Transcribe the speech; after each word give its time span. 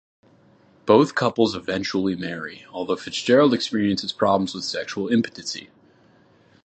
Both 0.87 1.13
couples 1.13 1.53
eventually 1.53 2.15
marry, 2.15 2.65
although 2.71 2.95
Fitzgerald 2.95 3.53
experiences 3.53 4.11
problems 4.11 4.55
with 4.55 4.63
sexual 4.63 5.07
impotency. 5.09 5.69